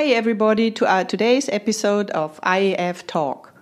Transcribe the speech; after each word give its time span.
Hi, 0.00 0.06
everybody, 0.06 0.70
to 0.70 0.86
our 0.86 1.04
today's 1.04 1.50
episode 1.50 2.08
of 2.12 2.40
IAF 2.40 3.06
Talk. 3.06 3.52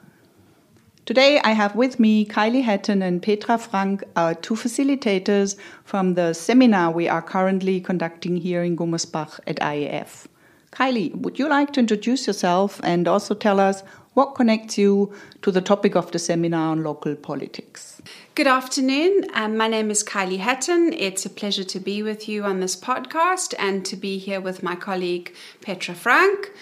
Today, 1.04 1.40
I 1.40 1.50
have 1.50 1.74
with 1.74 1.98
me 1.98 2.24
Kylie 2.24 2.62
Hatton 2.62 3.02
and 3.02 3.20
Petra 3.20 3.58
Frank, 3.58 4.04
our 4.14 4.36
two 4.36 4.54
facilitators 4.54 5.56
from 5.82 6.14
the 6.14 6.34
seminar 6.34 6.92
we 6.92 7.08
are 7.08 7.22
currently 7.22 7.80
conducting 7.80 8.36
here 8.36 8.62
in 8.62 8.76
Gummersbach 8.76 9.40
at 9.48 9.56
IAF. 9.56 10.26
Kylie, 10.70 11.12
would 11.16 11.40
you 11.40 11.48
like 11.48 11.72
to 11.72 11.80
introduce 11.80 12.28
yourself 12.28 12.80
and 12.84 13.08
also 13.08 13.34
tell 13.34 13.58
us 13.58 13.82
what 14.14 14.36
connects 14.36 14.78
you 14.78 15.12
to 15.42 15.50
the 15.50 15.60
topic 15.60 15.96
of 15.96 16.12
the 16.12 16.20
seminar 16.20 16.70
on 16.70 16.84
local 16.84 17.16
politics? 17.16 18.00
Good 18.38 18.46
afternoon. 18.46 19.26
Um, 19.34 19.56
my 19.56 19.66
name 19.66 19.90
is 19.90 20.04
Kylie 20.04 20.38
Hatton. 20.38 20.92
It's 20.92 21.26
a 21.26 21.28
pleasure 21.28 21.64
to 21.64 21.80
be 21.80 22.04
with 22.04 22.28
you 22.28 22.44
on 22.44 22.60
this 22.60 22.76
podcast 22.76 23.52
and 23.58 23.84
to 23.84 23.96
be 23.96 24.16
here 24.18 24.40
with 24.40 24.62
my 24.62 24.76
colleague 24.76 25.34
Petra 25.60 25.96
Frank. 25.96 26.52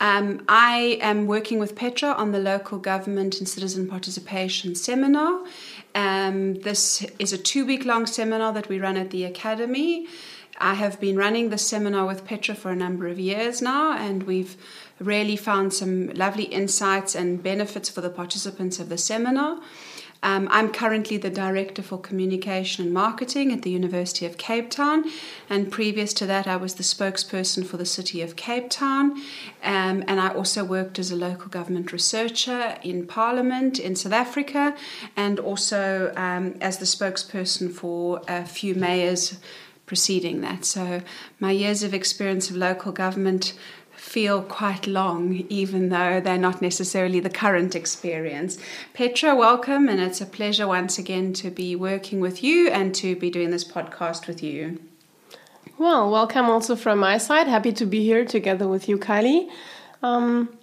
Um, 0.00 0.42
I 0.48 0.98
am 1.02 1.26
working 1.26 1.58
with 1.58 1.76
Petra 1.76 2.12
on 2.12 2.32
the 2.32 2.38
local 2.38 2.78
government 2.78 3.40
and 3.40 3.46
citizen 3.46 3.86
participation 3.86 4.74
seminar. 4.74 5.44
Um, 5.94 6.60
this 6.60 7.04
is 7.18 7.34
a 7.34 7.36
two 7.36 7.66
week 7.66 7.84
long 7.84 8.06
seminar 8.06 8.54
that 8.54 8.70
we 8.70 8.80
run 8.80 8.96
at 8.96 9.10
the 9.10 9.24
Academy. 9.24 10.06
I 10.56 10.74
have 10.74 10.98
been 10.98 11.18
running 11.18 11.50
the 11.50 11.58
seminar 11.58 12.06
with 12.06 12.24
Petra 12.24 12.54
for 12.54 12.70
a 12.70 12.76
number 12.76 13.06
of 13.06 13.18
years 13.18 13.60
now, 13.60 13.92
and 13.92 14.22
we've 14.22 14.56
really 14.98 15.36
found 15.36 15.74
some 15.74 16.08
lovely 16.14 16.44
insights 16.44 17.14
and 17.14 17.42
benefits 17.42 17.90
for 17.90 18.00
the 18.00 18.08
participants 18.08 18.80
of 18.80 18.88
the 18.88 18.96
seminar. 18.96 19.60
Um, 20.22 20.48
I'm 20.50 20.72
currently 20.72 21.16
the 21.16 21.30
Director 21.30 21.82
for 21.82 21.98
Communication 21.98 22.84
and 22.84 22.92
Marketing 22.92 23.52
at 23.52 23.62
the 23.62 23.70
University 23.70 24.26
of 24.26 24.36
Cape 24.36 24.68
Town, 24.70 25.04
and 25.48 25.70
previous 25.70 26.12
to 26.14 26.26
that, 26.26 26.46
I 26.46 26.56
was 26.56 26.74
the 26.74 26.82
spokesperson 26.82 27.64
for 27.64 27.76
the 27.76 27.86
City 27.86 28.20
of 28.20 28.34
Cape 28.34 28.68
Town. 28.68 29.12
Um, 29.62 30.02
and 30.08 30.20
I 30.20 30.28
also 30.28 30.64
worked 30.64 30.98
as 30.98 31.10
a 31.10 31.16
local 31.16 31.48
government 31.48 31.92
researcher 31.92 32.78
in 32.82 33.06
Parliament 33.06 33.78
in 33.78 33.94
South 33.94 34.12
Africa, 34.12 34.76
and 35.16 35.38
also 35.38 36.12
um, 36.16 36.56
as 36.60 36.78
the 36.78 36.84
spokesperson 36.84 37.72
for 37.72 38.20
a 38.26 38.44
few 38.44 38.74
mayors 38.74 39.38
preceding 39.86 40.40
that. 40.42 40.64
So, 40.64 41.02
my 41.38 41.52
years 41.52 41.82
of 41.82 41.94
experience 41.94 42.50
of 42.50 42.56
local 42.56 42.92
government 42.92 43.54
feel 43.98 44.42
quite 44.42 44.86
long, 44.86 45.44
even 45.48 45.88
though 45.88 46.20
they're 46.20 46.38
not 46.38 46.62
necessarily 46.62 47.20
the 47.20 47.30
current 47.30 47.74
experience. 47.74 48.56
Petra, 48.94 49.34
welcome, 49.34 49.88
and 49.88 50.00
it's 50.00 50.20
a 50.20 50.26
pleasure 50.26 50.66
once 50.68 50.98
again 50.98 51.32
to 51.34 51.50
be 51.50 51.74
working 51.74 52.20
with 52.20 52.42
you 52.42 52.68
and 52.70 52.94
to 52.94 53.16
be 53.16 53.28
doing 53.30 53.50
this 53.50 53.64
podcast 53.64 54.26
with 54.26 54.42
you. 54.42 54.80
Well, 55.78 56.10
welcome 56.10 56.46
also 56.46 56.76
from 56.76 57.00
my 57.00 57.18
side. 57.18 57.48
Happy 57.48 57.72
to 57.72 57.86
be 57.86 58.04
here 58.04 58.24
together 58.24 58.68
with 58.68 58.88
you, 58.88 58.98
Kylie. 58.98 59.50
Um, 60.02 60.56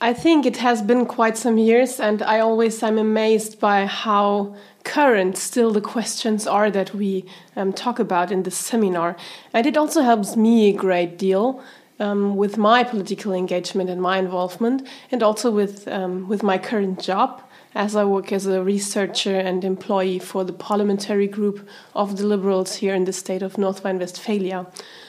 I 0.00 0.12
think 0.12 0.44
it 0.44 0.58
has 0.58 0.82
been 0.82 1.06
quite 1.06 1.36
some 1.38 1.58
years, 1.58 2.00
and 2.00 2.20
I 2.22 2.40
always 2.40 2.82
am 2.82 2.98
amazed 2.98 3.60
by 3.60 3.86
how 3.86 4.56
current 4.84 5.36
still 5.36 5.72
the 5.72 5.80
questions 5.80 6.46
are 6.46 6.70
that 6.70 6.94
we 6.94 7.24
um, 7.56 7.72
talk 7.72 7.98
about 7.98 8.30
in 8.30 8.42
this 8.42 8.56
seminar. 8.56 9.16
And 9.52 9.66
it 9.66 9.76
also 9.76 10.02
helps 10.02 10.36
me 10.36 10.68
a 10.68 10.72
great 10.72 11.16
deal 11.16 11.62
um, 11.98 12.36
with 12.36 12.56
my 12.56 12.84
political 12.84 13.32
engagement 13.32 13.90
and 13.90 14.00
my 14.00 14.18
involvement, 14.18 14.86
and 15.10 15.22
also 15.22 15.50
with 15.50 15.86
um, 15.88 16.28
with 16.28 16.42
my 16.42 16.58
current 16.58 17.00
job 17.00 17.42
as 17.74 17.94
I 17.94 18.04
work 18.04 18.32
as 18.32 18.46
a 18.46 18.62
researcher 18.62 19.36
and 19.36 19.62
employee 19.62 20.18
for 20.18 20.44
the 20.44 20.52
parliamentary 20.52 21.26
group 21.28 21.68
of 21.94 22.16
the 22.16 22.26
Liberals 22.26 22.76
here 22.76 22.94
in 22.94 23.04
the 23.04 23.12
state 23.12 23.42
of 23.42 23.58
North 23.58 23.84
Rhine-Westphalia. 23.84 24.66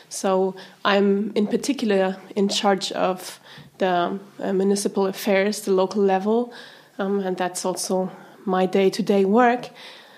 So 0.09 0.53
I'm 0.83 1.31
in 1.33 1.47
particular 1.47 2.17
in 2.35 2.49
charge 2.49 2.91
of 2.91 3.39
the 3.77 4.19
uh, 4.39 4.53
municipal 4.53 5.07
affairs, 5.07 5.61
the 5.61 5.71
local 5.71 6.03
level, 6.03 6.51
um, 6.99 7.19
and 7.19 7.37
that's 7.37 7.63
also 7.63 8.11
my 8.45 8.65
day-to-day 8.65 9.23
work. 9.23 9.69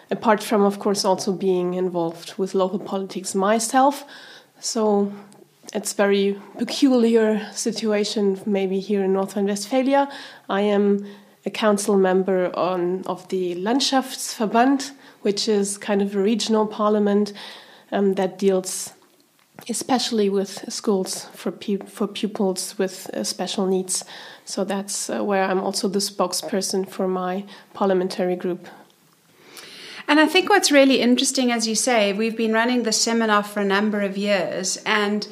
Apart 0.10 0.42
from, 0.42 0.64
of 0.64 0.80
course, 0.80 1.06
also 1.06 1.32
being 1.32 1.76
involved 1.76 2.34
with 2.38 2.56
local 2.56 2.80
politics 2.80 3.36
myself. 3.36 4.06
So 4.60 5.12
it's 5.74 5.94
very 5.94 6.40
peculiar 6.58 7.48
situation 7.54 8.42
maybe 8.46 8.80
here 8.80 9.04
in 9.04 9.14
North 9.14 9.36
Rhine-Westphalia. 9.36 10.10
I 10.50 10.62
am 10.62 11.06
a 11.46 11.50
council 11.50 11.98
member 11.98 12.52
on 12.56 13.04
of 13.06 13.28
the 13.30 13.56
Landschaftsverband, 13.56 14.92
which 15.22 15.48
is 15.48 15.78
kind 15.78 16.02
of 16.02 16.16
a 16.16 16.22
regional 16.22 16.68
parliament 16.68 17.34
um, 17.92 18.16
that 18.16 18.38
deals 18.38 18.94
especially 19.68 20.30
with 20.30 20.72
schools 20.72 21.26
for 21.34 21.52
for 21.86 22.08
pupils 22.08 22.78
with 22.78 23.10
uh, 23.14 23.24
special 23.24 23.66
needs. 23.66 24.06
So 24.46 24.64
that's 24.64 25.10
uh, 25.10 25.24
where 25.24 25.44
I'm 25.44 25.60
also 25.60 25.88
the 25.90 26.00
spokesperson 26.00 26.88
for 26.88 27.08
my 27.08 27.44
parliamentary 27.74 28.36
group. 28.36 28.68
And 30.08 30.20
I 30.20 30.26
think 30.26 30.50
what's 30.50 30.72
really 30.72 31.02
interesting, 31.02 31.52
as 31.52 31.68
you 31.68 31.76
say, 31.76 32.14
we've 32.14 32.38
been 32.38 32.54
running 32.54 32.84
the 32.84 32.92
seminar 32.92 33.44
for 33.44 33.60
a 33.60 33.66
number 33.66 34.02
of 34.02 34.18
years, 34.18 34.78
and 34.86 35.28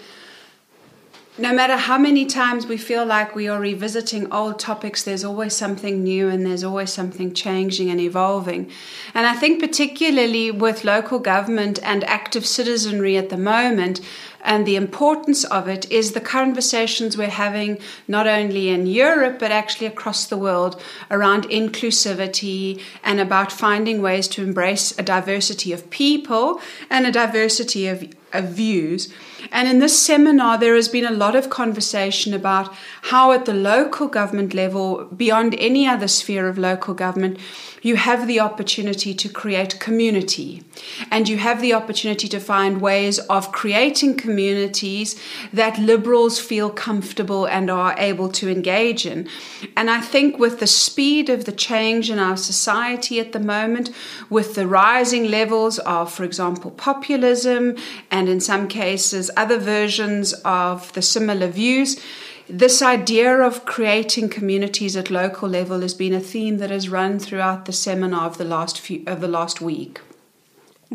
no 1.39 1.53
matter 1.53 1.77
how 1.77 1.97
many 1.97 2.25
times 2.25 2.65
we 2.65 2.77
feel 2.77 3.05
like 3.05 3.35
we 3.35 3.47
are 3.47 3.59
revisiting 3.59 4.31
old 4.31 4.59
topics, 4.59 5.03
there's 5.03 5.23
always 5.23 5.55
something 5.55 6.03
new 6.03 6.29
and 6.29 6.45
there's 6.45 6.63
always 6.63 6.91
something 6.91 7.33
changing 7.33 7.89
and 7.89 7.99
evolving. 7.99 8.71
And 9.13 9.27
I 9.27 9.33
think, 9.33 9.59
particularly 9.59 10.49
with 10.49 10.83
local 10.83 11.19
government 11.19 11.79
and 11.83 12.03
active 12.05 12.45
citizenry 12.45 13.17
at 13.17 13.29
the 13.29 13.37
moment, 13.37 14.01
and 14.43 14.65
the 14.65 14.75
importance 14.75 15.43
of 15.45 15.67
it 15.67 15.89
is 15.91 16.11
the 16.11 16.21
conversations 16.21 17.17
we're 17.17 17.29
having 17.29 17.79
not 18.07 18.27
only 18.27 18.69
in 18.69 18.85
Europe 18.85 19.39
but 19.39 19.51
actually 19.51 19.87
across 19.87 20.25
the 20.25 20.37
world 20.37 20.81
around 21.11 21.43
inclusivity 21.45 22.81
and 23.03 23.19
about 23.19 23.51
finding 23.51 24.01
ways 24.01 24.27
to 24.27 24.43
embrace 24.43 24.97
a 24.97 25.03
diversity 25.03 25.73
of 25.73 25.89
people 25.89 26.61
and 26.89 27.05
a 27.05 27.11
diversity 27.11 27.87
of, 27.87 28.03
of 28.33 28.49
views. 28.49 29.11
And 29.51 29.67
in 29.67 29.79
this 29.79 29.97
seminar, 29.97 30.57
there 30.57 30.75
has 30.75 30.87
been 30.87 31.05
a 31.05 31.11
lot 31.11 31.35
of 31.35 31.49
conversation 31.49 32.33
about 32.33 32.73
how, 33.03 33.31
at 33.31 33.45
the 33.45 33.53
local 33.53 34.07
government 34.07 34.53
level, 34.53 35.05
beyond 35.05 35.55
any 35.59 35.87
other 35.87 36.07
sphere 36.07 36.47
of 36.47 36.57
local 36.57 36.93
government, 36.93 37.39
you 37.81 37.95
have 37.95 38.27
the 38.27 38.39
opportunity 38.39 39.13
to 39.13 39.29
create 39.29 39.79
community. 39.79 40.63
And 41.11 41.29
you 41.29 41.37
have 41.37 41.61
the 41.61 41.73
opportunity 41.73 42.27
to 42.27 42.39
find 42.39 42.81
ways 42.81 43.19
of 43.19 43.51
creating 43.51 44.17
communities 44.37 45.19
that 45.51 45.79
liberals 45.79 46.39
feel 46.39 46.69
comfortable 46.69 47.47
and 47.47 47.71
are 47.71 47.95
able 47.97 48.29
to 48.29 48.47
engage 48.47 49.03
in. 49.03 49.27
And 49.75 49.89
I 49.89 49.99
think 49.99 50.37
with 50.37 50.59
the 50.59 50.67
speed 50.67 51.27
of 51.27 51.45
the 51.45 51.51
change 51.51 52.11
in 52.11 52.19
our 52.19 52.37
society 52.37 53.19
at 53.19 53.31
the 53.31 53.39
moment, 53.39 53.89
with 54.29 54.53
the 54.53 54.67
rising 54.67 55.25
levels 55.31 55.79
of, 55.79 56.13
for 56.13 56.23
example, 56.23 56.69
populism, 56.69 57.75
and 58.11 58.29
in 58.29 58.39
some 58.39 58.67
cases, 58.67 59.31
other 59.35 59.57
versions 59.57 60.33
of 60.45 60.93
the 60.93 61.01
similar 61.01 61.47
views, 61.47 61.99
this 62.47 62.83
idea 62.83 63.39
of 63.39 63.65
creating 63.65 64.29
communities 64.29 64.95
at 64.95 65.09
local 65.09 65.49
level 65.49 65.81
has 65.81 65.95
been 65.95 66.13
a 66.13 66.19
theme 66.19 66.59
that 66.59 66.69
has 66.69 66.89
run 66.89 67.17
throughout 67.17 67.65
the 67.65 67.73
seminar 67.73 68.27
of 68.27 68.37
the 68.37 68.45
last 68.45 68.79
few 68.79 69.03
of 69.07 69.19
the 69.19 69.27
last 69.27 69.61
week. 69.61 69.99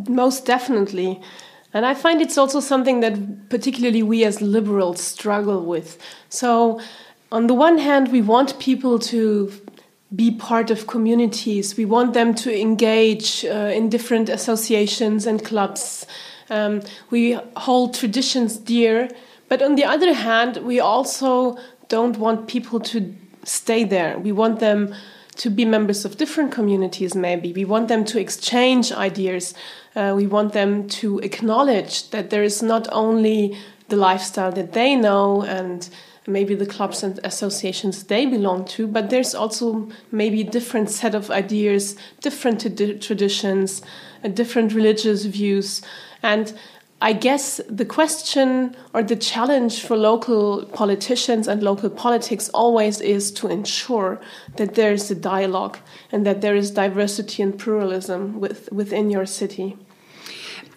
Most 0.09 0.47
definitely. 0.47 1.21
And 1.75 1.87
I 1.87 1.95
find 1.95 2.21
it's 2.21 2.37
also 2.37 2.61
something 2.61 3.01
that 3.01 3.49
particularly 3.49 4.03
we 4.03 4.25
as 4.25 4.43
liberals 4.43 5.01
struggle 5.01 5.65
with. 5.65 5.99
So, 6.29 6.81
on 7.31 7.47
the 7.47 7.55
one 7.55 7.79
hand, 7.79 8.13
we 8.13 8.21
want 8.21 8.59
people 8.59 8.99
to 8.99 9.51
be 10.15 10.31
part 10.31 10.71
of 10.71 10.87
communities, 10.87 11.79
we 11.79 11.87
want 11.87 12.13
them 12.13 12.35
to 12.35 12.61
engage 12.61 13.47
uh, 13.47 13.73
in 13.75 13.89
different 13.89 14.29
associations 14.29 15.27
and 15.27 15.43
clubs. 15.43 16.07
Um, 16.51 16.83
we 17.11 17.39
hold 17.57 17.95
traditions 17.95 18.59
dear 18.59 19.09
but 19.53 19.61
on 19.61 19.75
the 19.75 19.85
other 19.85 20.15
hand, 20.15 20.57
we 20.65 20.81
also 20.81 21.59
don't 21.89 22.17
want 22.17 22.49
people 22.49 22.81
to 22.81 23.15
stay 23.45 23.85
there. 23.85 24.19
We 24.19 24.33
want 24.33 24.61
them 24.61 24.95
to 25.37 25.51
be 25.51 25.65
members 25.65 26.05
of 26.05 26.17
different 26.19 26.53
communities, 26.53 27.15
maybe. 27.15 27.53
We 27.53 27.65
want 27.65 27.89
them 27.89 28.05
to 28.07 28.19
exchange 28.19 28.93
ideas. 28.93 29.55
Uh, 29.97 30.13
we 30.17 30.27
want 30.27 30.53
them 30.53 30.89
to 30.89 31.19
acknowledge 31.21 32.11
that 32.11 32.31
there 32.31 32.43
is 32.43 32.63
not 32.63 32.89
only 32.93 33.57
the 33.89 33.97
lifestyle 33.97 34.53
that 34.53 34.73
they 34.73 34.95
know 34.95 35.43
and 35.43 35.89
maybe 36.27 36.55
the 36.55 36.67
clubs 36.67 37.03
and 37.03 37.19
associations 37.25 38.05
they 38.05 38.27
belong 38.27 38.65
to, 38.65 38.87
but 38.87 39.11
there's 39.11 39.35
also 39.35 39.89
maybe 40.11 40.43
a 40.43 40.51
different 40.51 40.91
set 40.91 41.15
of 41.15 41.31
ideas, 41.31 41.97
different 42.21 42.61
traditions, 43.03 43.83
uh, 44.25 44.29
different 44.29 44.73
religious 44.73 45.25
views. 45.25 45.83
And 46.23 46.53
I 47.03 47.15
guess 47.15 47.61
the 47.69 47.85
question 47.85 48.77
or 48.95 49.03
the 49.03 49.17
challenge 49.17 49.83
for 49.83 49.97
local 49.97 50.65
politicians 50.67 51.49
and 51.49 51.61
local 51.61 51.91
politics 51.91 52.49
always 52.51 53.01
is 53.01 53.33
to 53.33 53.49
ensure 53.49 54.21
that 54.55 54.77
there 54.77 54.93
is 54.93 55.11
a 55.11 55.17
dialogue 55.17 55.79
and 56.13 56.25
that 56.25 56.43
there 56.43 56.55
is 56.55 56.71
diversity 56.71 57.43
and 57.43 57.59
pluralism 57.59 58.39
with, 58.39 58.71
within 58.71 59.11
your 59.11 59.27
city. 59.27 59.77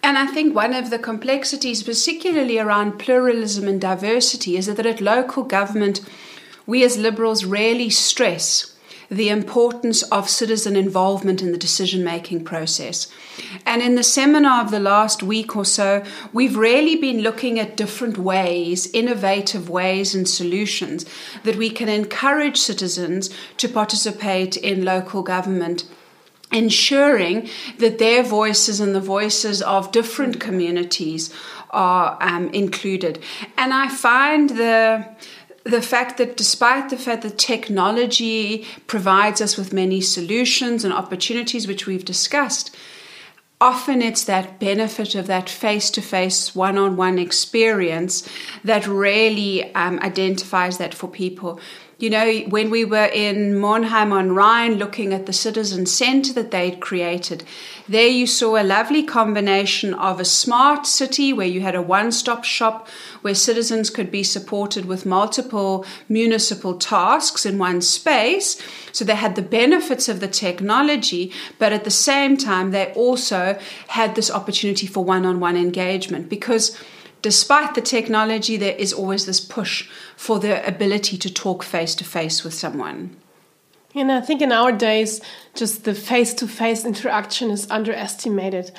And 0.02 0.18
I 0.18 0.26
think 0.26 0.52
one 0.52 0.74
of 0.74 0.90
the 0.90 0.98
complexities, 0.98 1.84
particularly 1.84 2.58
around 2.58 2.98
pluralism 2.98 3.68
and 3.68 3.80
diversity, 3.80 4.56
is 4.56 4.66
that 4.66 4.84
at 4.84 5.00
local 5.00 5.44
government, 5.44 6.00
we 6.66 6.82
as 6.82 6.98
liberals 6.98 7.44
rarely 7.44 7.88
stress 7.88 8.75
the 9.10 9.28
importance 9.28 10.02
of 10.04 10.28
citizen 10.28 10.76
involvement 10.76 11.42
in 11.42 11.52
the 11.52 11.58
decision 11.58 12.02
making 12.02 12.44
process. 12.44 13.08
And 13.64 13.82
in 13.82 13.94
the 13.94 14.02
seminar 14.02 14.64
of 14.64 14.70
the 14.70 14.80
last 14.80 15.22
week 15.22 15.56
or 15.56 15.64
so, 15.64 16.04
we've 16.32 16.56
really 16.56 16.96
been 16.96 17.20
looking 17.20 17.58
at 17.58 17.76
different 17.76 18.18
ways, 18.18 18.90
innovative 18.92 19.68
ways, 19.68 20.14
and 20.14 20.28
solutions 20.28 21.04
that 21.44 21.56
we 21.56 21.70
can 21.70 21.88
encourage 21.88 22.56
citizens 22.56 23.30
to 23.58 23.68
participate 23.68 24.56
in 24.56 24.84
local 24.84 25.22
government 25.22 25.84
ensuring 26.52 27.48
that 27.78 27.98
their 27.98 28.22
voices 28.22 28.80
and 28.80 28.94
the 28.94 29.00
voices 29.00 29.60
of 29.62 29.90
different 29.90 30.40
communities 30.40 31.34
are 31.70 32.16
um, 32.20 32.48
included. 32.50 33.18
And 33.58 33.74
I 33.74 33.88
find 33.88 34.50
the 34.50 35.08
the 35.66 35.82
fact 35.82 36.16
that 36.18 36.36
despite 36.36 36.90
the 36.90 36.96
fact 36.96 37.22
that 37.22 37.38
technology 37.38 38.64
provides 38.86 39.40
us 39.40 39.56
with 39.56 39.72
many 39.72 40.00
solutions 40.00 40.84
and 40.84 40.94
opportunities 40.94 41.66
which 41.66 41.86
we've 41.86 42.04
discussed 42.04 42.74
often 43.60 44.02
it's 44.02 44.24
that 44.24 44.60
benefit 44.60 45.14
of 45.14 45.26
that 45.26 45.48
face-to-face 45.48 46.54
one-on-one 46.54 47.18
experience 47.18 48.28
that 48.62 48.86
really 48.86 49.74
um, 49.74 49.98
identifies 50.00 50.78
that 50.78 50.94
for 50.94 51.08
people 51.08 51.58
you 51.98 52.10
know, 52.10 52.40
when 52.50 52.68
we 52.68 52.84
were 52.84 53.06
in 53.06 53.54
Monheim 53.54 54.12
on 54.12 54.32
Rhine 54.32 54.74
looking 54.74 55.14
at 55.14 55.24
the 55.24 55.32
citizen 55.32 55.86
centre 55.86 56.34
that 56.34 56.50
they'd 56.50 56.78
created, 56.78 57.42
there 57.88 58.06
you 58.06 58.26
saw 58.26 58.60
a 58.60 58.62
lovely 58.62 59.02
combination 59.02 59.94
of 59.94 60.20
a 60.20 60.24
smart 60.24 60.86
city 60.86 61.32
where 61.32 61.46
you 61.46 61.62
had 61.62 61.74
a 61.74 61.80
one 61.80 62.12
stop 62.12 62.44
shop 62.44 62.86
where 63.22 63.34
citizens 63.34 63.88
could 63.88 64.10
be 64.10 64.22
supported 64.22 64.84
with 64.84 65.06
multiple 65.06 65.86
municipal 66.06 66.76
tasks 66.76 67.46
in 67.46 67.56
one 67.56 67.80
space. 67.80 68.60
So 68.92 69.02
they 69.02 69.14
had 69.14 69.34
the 69.34 69.40
benefits 69.40 70.06
of 70.06 70.20
the 70.20 70.28
technology, 70.28 71.32
but 71.58 71.72
at 71.72 71.84
the 71.84 71.90
same 71.90 72.36
time, 72.36 72.72
they 72.72 72.92
also 72.92 73.58
had 73.88 74.14
this 74.14 74.30
opportunity 74.30 74.86
for 74.86 75.02
one 75.02 75.24
on 75.24 75.40
one 75.40 75.56
engagement 75.56 76.28
because 76.28 76.78
despite 77.22 77.74
the 77.74 77.80
technology, 77.80 78.56
there 78.56 78.76
is 78.76 78.92
always 78.92 79.26
this 79.26 79.40
push 79.40 79.88
for 80.16 80.38
the 80.38 80.66
ability 80.66 81.16
to 81.18 81.32
talk 81.32 81.62
face 81.62 81.94
to 81.96 82.04
face 82.04 82.44
with 82.44 82.54
someone. 82.54 83.16
And 83.94 84.12
I 84.12 84.20
think 84.20 84.42
in 84.42 84.52
our 84.52 84.72
days, 84.72 85.20
just 85.54 85.84
the 85.84 85.94
face 85.94 86.34
to 86.34 86.46
face 86.46 86.84
interaction 86.84 87.50
is 87.50 87.70
underestimated. 87.70 88.70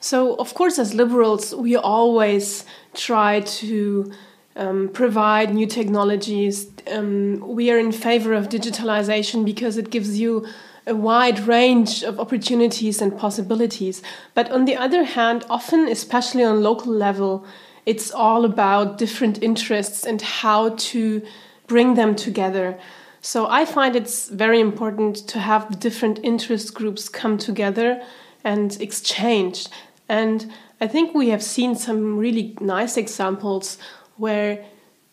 So, 0.00 0.34
of 0.34 0.52
course, 0.54 0.78
as 0.78 0.94
liberals, 0.94 1.54
we 1.54 1.76
always 1.76 2.64
try 2.92 3.40
to 3.40 4.12
um, 4.56 4.88
provide 4.88 5.54
new 5.54 5.66
technologies. 5.66 6.66
Um, 6.92 7.40
we 7.40 7.70
are 7.70 7.78
in 7.78 7.92
favor 7.92 8.34
of 8.34 8.48
digitalization 8.48 9.44
because 9.44 9.76
it 9.76 9.90
gives 9.90 10.18
you 10.18 10.46
a 10.86 10.94
wide 10.94 11.40
range 11.46 12.02
of 12.02 12.20
opportunities 12.20 13.00
and 13.00 13.16
possibilities. 13.16 14.02
But 14.34 14.50
on 14.50 14.64
the 14.64 14.76
other 14.76 15.04
hand, 15.04 15.46
often, 15.48 15.88
especially 15.88 16.44
on 16.44 16.62
local 16.62 16.92
level, 16.92 17.46
it's 17.86 18.10
all 18.10 18.44
about 18.44 18.98
different 18.98 19.42
interests 19.42 20.04
and 20.04 20.20
how 20.22 20.70
to 20.70 21.22
bring 21.66 21.94
them 21.94 22.14
together. 22.14 22.78
So 23.20 23.46
I 23.46 23.64
find 23.64 23.96
it's 23.96 24.28
very 24.28 24.60
important 24.60 25.16
to 25.28 25.38
have 25.38 25.70
the 25.70 25.76
different 25.76 26.20
interest 26.22 26.74
groups 26.74 27.08
come 27.08 27.38
together 27.38 28.02
and 28.42 28.80
exchange. 28.80 29.66
And 30.08 30.52
I 30.80 30.86
think 30.86 31.14
we 31.14 31.30
have 31.30 31.42
seen 31.42 31.74
some 31.74 32.18
really 32.18 32.56
nice 32.60 32.96
examples 32.96 33.78
where 34.16 34.64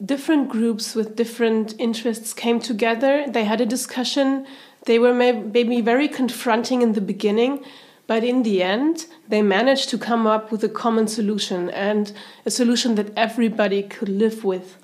different 0.04 0.50
groups 0.50 0.96
with 0.96 1.16
different 1.16 1.74
interests 1.80 2.34
came 2.34 2.60
together, 2.60 3.26
they 3.28 3.46
had 3.46 3.62
a 3.62 3.66
discussion, 3.66 4.46
they 4.86 5.00
were 5.00 5.14
maybe 5.14 5.80
very 5.82 6.08
confronting 6.08 6.82
in 6.82 6.94
the 6.94 7.02
beginning, 7.02 7.64
but 8.08 8.24
in 8.24 8.44
the 8.44 8.62
end, 8.62 9.06
they 9.28 9.42
managed 9.42 9.90
to 9.90 9.98
come 9.98 10.28
up 10.28 10.52
with 10.52 10.64
a 10.64 10.70
common 10.70 11.08
solution 11.08 11.70
and 11.70 12.12
a 12.46 12.52
solution 12.52 12.96
that 12.96 13.12
everybody 13.16 13.84
could 13.84 14.10
live 14.10 14.44
with. 14.44 14.78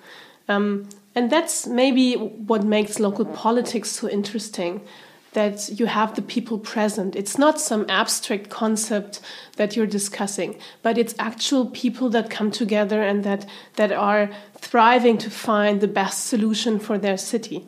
Um, 0.47 0.87
and 1.15 1.29
that's 1.29 1.65
maybe 1.67 2.13
what 2.13 2.63
makes 2.63 2.99
local 2.99 3.25
politics 3.25 3.89
so 3.91 4.07
interesting 4.09 4.81
that 5.33 5.79
you 5.79 5.85
have 5.85 6.15
the 6.15 6.21
people 6.21 6.57
present. 6.57 7.15
It's 7.15 7.37
not 7.37 7.59
some 7.59 7.85
abstract 7.89 8.49
concept 8.49 9.19
that 9.57 9.75
you're 9.75 9.85
discussing, 9.85 10.57
but 10.81 10.97
it's 10.97 11.13
actual 11.19 11.67
people 11.67 12.09
that 12.09 12.29
come 12.29 12.49
together 12.49 13.03
and 13.03 13.23
that, 13.23 13.45
that 13.75 13.91
are 13.91 14.29
thriving 14.55 15.17
to 15.19 15.29
find 15.29 15.79
the 15.79 15.87
best 15.87 16.25
solution 16.25 16.79
for 16.79 16.97
their 16.97 17.17
city. 17.17 17.67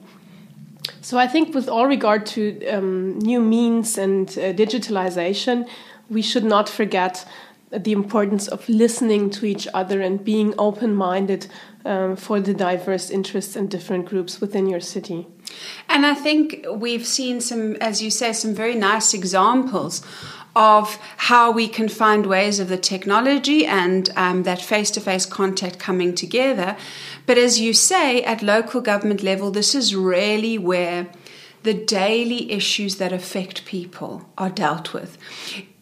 So 1.02 1.18
I 1.18 1.28
think, 1.28 1.56
with 1.56 1.70
all 1.70 1.88
regard 1.88 2.26
to 2.28 2.66
um, 2.68 3.20
new 3.20 3.42
means 3.42 3.98
and 3.98 4.30
uh, 4.30 4.54
digitalization, 4.54 5.68
we 6.10 6.22
should 6.22 6.44
not 6.44 6.70
forget 6.70 7.26
the 7.72 7.92
importance 7.92 8.48
of 8.48 8.68
listening 8.68 9.30
to 9.30 9.46
each 9.46 9.68
other 9.74 10.02
and 10.02 10.24
being 10.24 10.56
open-minded 10.58 11.48
um, 11.86 12.16
for 12.16 12.40
the 12.40 12.54
diverse 12.54 13.10
interests 13.10 13.56
and 13.56 13.70
different 13.70 14.06
groups 14.06 14.42
within 14.42 14.68
your 14.68 14.80
city. 14.80 15.28
And 15.88 16.06
I 16.06 16.16
think 16.16 16.66
we've 16.72 17.06
seen 17.06 17.42
some, 17.42 17.76
as 17.76 18.02
you 18.02 18.10
say, 18.10 18.34
some 18.34 18.54
very 18.54 18.76
nice 18.76 19.14
examples 19.14 20.02
of 20.56 20.98
how 21.18 21.52
we 21.52 21.68
can 21.68 21.88
find 21.88 22.26
ways 22.26 22.60
of 22.60 22.70
the 22.70 22.78
technology 22.78 23.66
and 23.66 24.10
um, 24.16 24.44
that 24.44 24.62
face 24.62 24.92
to 24.92 25.00
face 25.00 25.26
contact 25.26 25.80
coming 25.80 26.14
together. 26.16 26.76
But 27.26 27.38
as 27.38 27.60
you 27.60 27.74
say, 27.74 28.24
at 28.24 28.42
local 28.42 28.82
government 28.82 29.24
level, 29.24 29.52
this 29.52 29.76
is 29.76 29.96
really 29.96 30.58
where 30.58 31.08
the 31.64 31.74
daily 31.74 32.52
issues 32.52 32.98
that 32.98 33.14
affect 33.14 33.66
people 33.66 34.30
are 34.38 34.50
dealt 34.50 34.94
with 34.94 35.18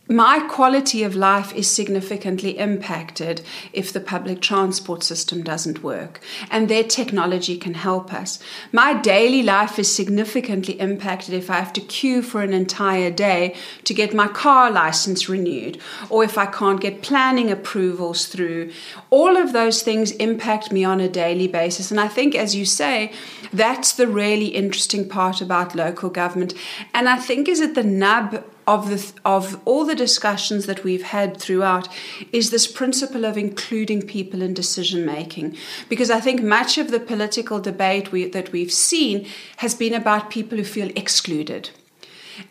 my 0.09 0.39
quality 0.39 1.04
of 1.04 1.15
life 1.15 1.54
is 1.54 1.69
significantly 1.69 2.57
impacted 2.57 3.42
if 3.74 3.92
the 3.92 4.00
public 4.00 4.42
transport 4.42 5.04
system 5.04 5.44
doesn't 5.44 5.83
work, 5.83 6.21
and 6.50 6.69
their 6.69 6.83
technology 6.83 7.57
can 7.57 7.74
help 7.74 8.13
us. 8.13 8.39
My 8.71 8.94
daily 8.94 9.44
life 9.44 9.77
is 9.77 9.94
significantly 9.94 10.80
impacted 10.80 11.33
if 11.33 11.50
I 11.50 11.56
have 11.56 11.74
to 11.74 11.81
queue 11.81 12.21
for 12.21 12.42
an 12.42 12.54
entire 12.54 13.12
day 13.12 13.55
to 13.84 13.93
get 13.93 14.13
my 14.13 14.27
car 14.27 14.72
license 14.72 15.27
renewed, 15.27 15.77
or 16.10 16.24
if 16.24 16.38
I 16.38 16.46
can't 16.46 16.79
get 16.79 17.01
planning 17.01 17.51
approvals 17.51 18.27
through. 18.27 18.72
All 19.10 19.36
of 19.36 19.51
those 19.51 19.81
things 19.84 20.12
impact 20.12 20.72
me 20.72 20.86
on 20.86 21.01
a 21.01 21.10
daily 21.10 21.48
basis, 21.48 21.91
and 21.91 22.00
I 22.00 22.08
think, 22.08 22.34
as 22.34 22.55
you 22.55 22.65
say, 22.65 23.12
that's 23.51 23.93
the 23.93 24.08
really 24.08 24.48
interesting 24.48 25.08
part 25.10 25.41
about 25.41 25.75
local 25.75 26.10
government, 26.10 26.53
and 26.93 27.10
I 27.10 27.17
think 27.17 27.50
is 27.50 27.60
it 27.60 27.75
the 27.75 27.84
nub 27.84 28.43
of 28.67 28.89
the 28.89 29.13
of 29.25 29.59
all 29.65 29.86
the 29.86 29.95
discussions 29.95 30.65
that 30.65 30.83
we've 30.83 31.03
had 31.03 31.38
throughout 31.38 31.88
is 32.33 32.51
this 32.51 32.67
principle 32.67 33.25
of 33.25 33.38
including 33.38 34.01
people 34.01 34.41
in 34.41 34.53
decision 34.53 35.05
making 35.05 35.55
because 35.88 36.12
I 36.12 36.19
think 36.19 36.43
much 36.43 36.77
of 36.77 36.91
the 36.91 37.00
political 37.00 37.59
debate 37.59 38.12
we, 38.12 38.27
that 38.27 38.51
we've 38.51 38.71
seen 38.71 39.25
has 39.57 39.74
been 39.74 39.93
about 39.93 40.29
people 40.29 40.57
who 40.57 40.65
feel 40.65 40.91
excluded 40.95 41.69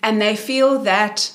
and 0.02 0.20
they 0.20 0.34
feel 0.34 0.78
that 0.80 1.32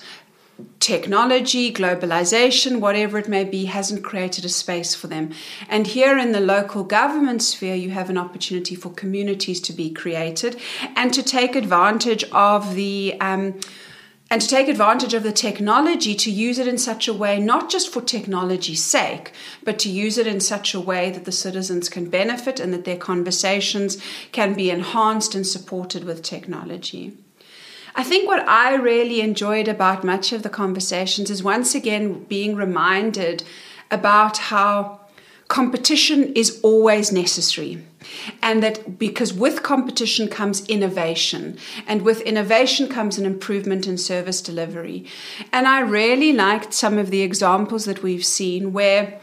technology, 0.80 1.74
globalization, 1.74 2.80
whatever 2.80 3.18
it 3.18 3.28
may 3.28 3.44
be, 3.44 3.66
hasn't 3.66 4.04
created 4.04 4.46
a 4.46 4.50
space 4.50 4.94
for 4.94 5.08
them. 5.08 5.32
And 5.70 5.88
here 5.88 6.18
in 6.18 6.34
the 6.34 6.40
local 6.40 6.84
government 6.84 7.42
sphere, 7.42 7.76
you 7.76 7.92
have 7.92 8.10
an 8.10 8.18
opportunity 8.18 8.76
for 8.76 8.90
communities 8.90 9.60
to 9.62 9.74
be 9.74 9.90
created 9.90 10.60
and 10.96 11.14
to 11.14 11.24
take 11.24 11.56
advantage 11.56 12.24
of 12.32 12.76
the 12.76 13.16
um, 13.22 13.60
and 14.32 14.42
to 14.42 14.48
take 14.48 14.70
advantage 14.70 15.14
of 15.14 15.24
the 15.24 15.32
technology 15.34 16.16
to 16.16 16.32
use 16.32 16.58
it 16.58 16.66
in 16.66 16.78
such 16.78 17.06
a 17.10 17.14
way, 17.14 17.38
not 17.38 17.70
just 17.70 17.92
for 17.92 18.02
technology's 18.02 18.82
sake, 18.82 19.34
but 19.66 19.78
to 19.80 19.90
use 19.90 20.18
it 20.18 20.26
in 20.26 20.40
such 20.40 20.74
a 20.74 20.80
way 20.80 21.12
that 21.12 21.26
the 21.26 21.34
citizens 21.34 21.90
can 21.90 22.10
benefit 22.10 22.58
and 22.58 22.74
that 22.74 22.86
their 22.86 22.96
conversations 22.96 24.02
can 24.32 24.54
be 24.54 24.70
enhanced 24.70 25.36
and 25.36 25.46
supported 25.46 26.06
with 26.06 26.24
technology. 26.24 27.12
I 27.94 28.04
think 28.04 28.26
what 28.26 28.48
I 28.48 28.76
really 28.76 29.20
enjoyed 29.20 29.68
about 29.68 30.06
much 30.06 30.32
of 30.32 30.44
the 30.44 30.50
conversations 30.50 31.30
is 31.30 31.44
once 31.44 31.76
again 31.76 32.24
being 32.24 32.56
reminded 32.56 33.44
about 33.92 34.38
how 34.38 35.02
competition 35.50 36.32
is 36.36 36.58
always 36.64 37.12
necessary 37.12 37.84
and 38.42 38.62
that 38.64 38.98
because 38.98 39.34
with 39.34 39.64
competition 39.64 40.28
comes 40.28 40.66
innovation, 40.68 41.58
and 41.88 42.02
with 42.02 42.22
innovation 42.22 42.88
comes 42.88 43.18
an 43.18 43.26
improvement 43.26 43.88
in 43.88 43.98
service 43.98 44.42
delivery. 44.42 45.06
And 45.52 45.68
I 45.68 45.82
really 45.82 46.34
liked 46.34 46.74
some 46.74 46.98
of 46.98 47.10
the 47.10 47.22
examples 47.22 47.86
that 47.86 48.04
we've 48.04 48.26
seen 48.26 48.74
where 48.74 49.20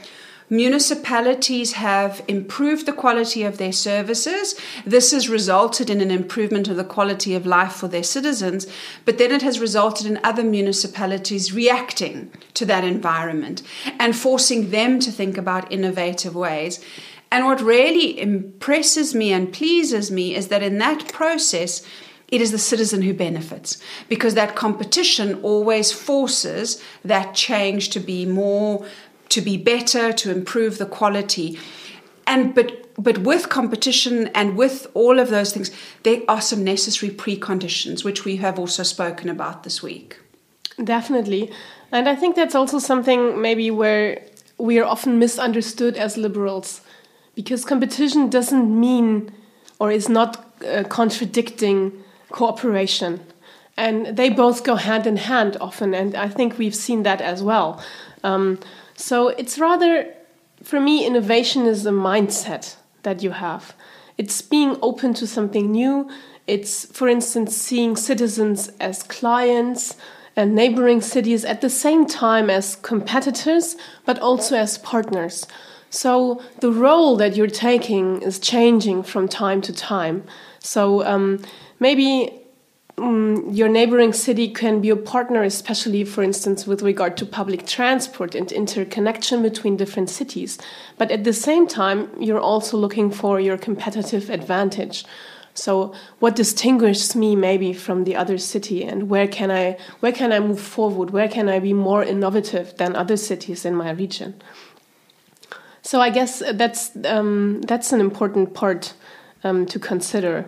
municipalities 0.51 1.73
have 1.73 2.25
improved 2.27 2.87
the 2.87 2.93
quality 2.93 3.43
of 3.43 3.59
their 3.59 3.73
services. 3.73 4.59
This 4.87 5.13
has 5.13 5.29
resulted 5.29 5.91
in 5.91 6.01
an 6.01 6.11
improvement 6.11 6.69
of 6.69 6.77
the 6.77 6.85
quality 6.85 7.35
of 7.35 7.47
life 7.47 7.73
for 7.73 7.89
their 7.89 8.03
citizens, 8.03 8.67
but 9.05 9.19
then 9.19 9.31
it 9.31 9.43
has 9.43 9.61
resulted 9.61 10.07
in 10.07 10.21
other 10.25 10.45
municipalities 10.45 11.53
reacting 11.53 12.31
to 12.55 12.65
that 12.67 12.85
environment 12.85 13.63
and 13.99 14.17
forcing 14.17 14.71
them 14.71 14.99
to 15.01 15.11
think 15.11 15.37
about 15.37 15.71
innovative 15.71 16.35
ways. 16.35 16.83
And 17.31 17.45
what 17.45 17.61
really 17.61 18.19
impresses 18.19 19.15
me 19.15 19.33
and 19.33 19.53
pleases 19.53 20.11
me 20.11 20.35
is 20.35 20.49
that 20.49 20.63
in 20.63 20.79
that 20.79 21.13
process, 21.13 21.83
it 22.29 22.41
is 22.41 22.53
the 22.53 22.59
citizen 22.59 23.03
who 23.03 23.15
benefits 23.15 23.79
because 24.09 24.35
that 24.35 24.55
competition 24.55 25.41
always 25.43 25.93
forces 25.93 26.83
that 27.05 27.35
change 27.35 27.91
to 27.91 28.01
be 28.01 28.27
more 28.27 28.87
to 29.31 29.41
be 29.43 29.59
better 29.59 30.11
to 30.11 30.31
improve 30.31 30.79
the 30.79 30.87
quality. 30.87 31.59
And 32.27 32.55
but 32.55 32.85
but 33.03 33.19
with 33.19 33.49
competition 33.49 34.29
and 34.29 34.57
with 34.57 34.87
all 34.95 35.19
of 35.19 35.29
those 35.31 35.53
things 35.53 35.71
there 36.03 36.23
are 36.29 36.41
some 36.41 36.65
necessary 36.65 37.13
preconditions 37.13 38.05
which 38.05 38.25
we 38.25 38.37
have 38.37 38.59
also 38.59 38.83
spoken 38.83 39.29
about 39.29 39.65
this 39.65 39.83
week. 39.83 40.19
Definitely. 40.83 41.51
And 41.93 42.09
i 42.09 42.15
think 42.15 42.37
that's 42.37 42.55
also 42.55 42.79
something 42.79 43.41
maybe 43.41 43.71
where 43.71 44.23
we 44.59 44.79
are 44.79 44.85
often 44.85 45.19
misunderstood 45.19 45.97
as 45.97 46.17
liberals 46.17 46.83
because 47.39 47.65
competition 47.65 48.29
doesn't 48.29 48.69
mean 48.81 49.31
or 49.79 49.93
is 49.93 50.09
not 50.09 50.45
uh, 50.67 50.83
contradicting 50.89 51.93
cooperation. 52.33 53.21
And 53.77 54.17
they 54.17 54.29
both 54.29 54.65
go 54.65 54.75
hand 54.75 55.07
in 55.07 55.19
hand 55.19 55.57
often, 55.61 55.95
and 55.95 56.17
I 56.17 56.29
think 56.29 56.59
we've 56.59 56.75
seen 56.75 57.05
that 57.05 57.21
as 57.21 57.41
well. 57.41 57.81
Um, 58.25 58.59
so 58.97 59.29
it's 59.29 59.57
rather, 59.57 60.13
for 60.65 60.81
me, 60.81 61.07
innovation 61.07 61.65
is 61.65 61.87
a 61.87 61.93
mindset 61.93 62.75
that 63.05 63.23
you 63.23 63.31
have. 63.31 63.73
It's 64.17 64.43
being 64.43 64.77
open 64.83 65.15
to 65.15 65.27
something 65.29 65.71
new. 65.71 66.11
It's, 66.49 66.87
for 66.87 67.07
instance, 67.07 67.57
seeing 67.57 67.95
citizens 67.95 68.69
as 68.81 69.05
clients 69.05 69.95
and 70.35 70.57
neighboring 70.57 71.01
cities 71.03 71.45
at 71.45 71.61
the 71.61 71.71
same 71.71 72.05
time 72.05 72.51
as 72.51 72.75
competitors, 72.75 73.77
but 74.05 74.19
also 74.19 74.57
as 74.57 74.77
partners. 74.79 75.47
So 75.91 76.43
the 76.61 76.71
role 76.71 77.17
that 77.17 77.37
you're 77.37 77.47
taking 77.47 78.23
is 78.23 78.39
changing 78.39 79.03
from 79.05 79.29
time 79.29 79.61
to 79.63 79.73
time. 79.73 80.25
So 80.59 81.05
um, 81.05 81.43
maybe 81.81 82.39
um, 82.99 83.49
your 83.51 83.69
neighboring 83.69 84.13
city 84.13 84.49
can 84.49 84.81
be 84.81 84.91
a 84.91 84.97
partner, 84.97 85.43
especially, 85.43 86.05
for 86.05 86.23
instance, 86.23 86.67
with 86.67 86.83
regard 86.83 87.17
to 87.19 87.27
public 87.27 87.67
transport 87.67 88.35
and 88.35 88.51
interconnection 88.51 89.43
between 89.43 89.77
different 89.77 90.11
cities. 90.11 90.59
But 90.97 91.11
at 91.11 91.25
the 91.25 91.33
same 91.33 91.67
time, 91.67 92.11
you're 92.19 92.41
also 92.41 92.77
looking 92.77 93.11
for 93.11 93.41
your 93.41 93.57
competitive 93.57 94.31
advantage. 94.31 95.05
So, 95.55 95.93
what 96.21 96.37
distinguishes 96.37 97.17
me 97.17 97.35
maybe 97.35 97.73
from 97.73 98.05
the 98.05 98.15
other 98.15 98.39
city, 98.39 98.85
and 98.85 99.11
where 99.11 99.27
can 99.27 99.51
I 99.51 99.77
where 99.99 100.13
can 100.13 100.33
I 100.33 100.39
move 100.39 100.61
forward? 100.61 101.11
Where 101.11 101.29
can 101.29 101.49
I 101.49 101.59
be 101.59 101.73
more 101.73 102.05
innovative 102.05 102.77
than 102.77 102.95
other 102.95 103.17
cities 103.17 103.65
in 103.65 103.75
my 103.75 103.91
region? 103.91 104.41
So, 105.91 106.03
I 106.03 106.11
guess 106.11 106.43
that's 106.53 106.91
um, 107.07 107.63
that's 107.63 107.93
an 107.95 108.01
important 108.01 108.53
part 108.53 108.93
um, 109.43 109.65
to 109.65 109.79
consider. 109.79 110.45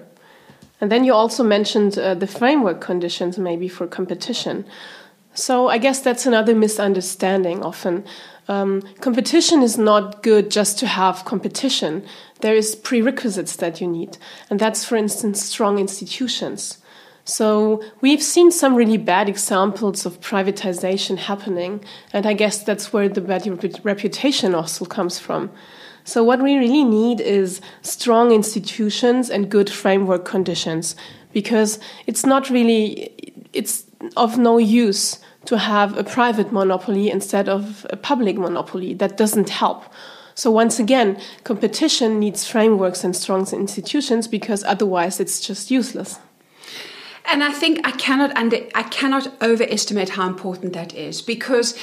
And 0.82 0.92
then 0.92 1.02
you 1.02 1.14
also 1.14 1.42
mentioned 1.42 1.98
uh, 1.98 2.14
the 2.14 2.26
framework 2.26 2.82
conditions, 2.82 3.38
maybe 3.38 3.66
for 3.66 3.86
competition. 3.86 4.66
So 5.32 5.68
I 5.68 5.78
guess 5.78 6.00
that's 6.00 6.26
another 6.26 6.54
misunderstanding 6.54 7.62
often. 7.62 8.04
Um, 8.48 8.82
competition 9.00 9.62
is 9.62 9.78
not 9.78 10.22
good 10.22 10.50
just 10.50 10.78
to 10.80 10.86
have 10.86 11.24
competition. 11.24 12.04
There 12.40 12.54
is 12.54 12.74
prerequisites 12.74 13.56
that 13.56 13.80
you 13.80 13.86
need, 13.86 14.18
and 14.50 14.60
that's, 14.60 14.84
for 14.84 14.96
instance, 14.96 15.42
strong 15.42 15.78
institutions. 15.78 16.79
So 17.30 17.80
we've 18.00 18.22
seen 18.22 18.50
some 18.50 18.74
really 18.74 18.96
bad 18.96 19.28
examples 19.28 20.04
of 20.04 20.20
privatization 20.20 21.16
happening, 21.16 21.84
and 22.12 22.26
I 22.26 22.32
guess 22.32 22.64
that's 22.64 22.92
where 22.92 23.08
the 23.08 23.20
bad 23.20 23.46
reputation 23.84 24.52
also 24.52 24.84
comes 24.84 25.20
from. 25.20 25.50
So, 26.02 26.24
what 26.24 26.42
we 26.42 26.56
really 26.56 26.82
need 26.82 27.20
is 27.20 27.60
strong 27.82 28.32
institutions 28.32 29.30
and 29.30 29.48
good 29.48 29.70
framework 29.70 30.24
conditions 30.24 30.96
because 31.32 31.78
it's 32.08 32.26
not 32.26 32.50
really, 32.50 33.14
it's 33.52 33.84
of 34.16 34.36
no 34.36 34.58
use 34.58 35.20
to 35.44 35.56
have 35.56 35.96
a 35.96 36.02
private 36.02 36.50
monopoly 36.50 37.12
instead 37.12 37.48
of 37.48 37.86
a 37.90 37.96
public 37.96 38.38
monopoly. 38.38 38.92
That 38.94 39.16
doesn't 39.16 39.50
help. 39.50 39.84
So, 40.34 40.50
once 40.50 40.80
again, 40.80 41.16
competition 41.44 42.18
needs 42.18 42.44
frameworks 42.44 43.04
and 43.04 43.14
strong 43.14 43.46
institutions 43.52 44.26
because 44.26 44.64
otherwise 44.64 45.20
it's 45.20 45.38
just 45.38 45.70
useless. 45.70 46.18
And 47.24 47.44
I 47.44 47.52
think 47.52 47.80
I 47.86 47.92
cannot 47.92 48.36
under, 48.36 48.58
I 48.74 48.82
cannot 48.82 49.40
overestimate 49.42 50.10
how 50.10 50.26
important 50.26 50.72
that 50.72 50.94
is 50.94 51.22
because 51.22 51.76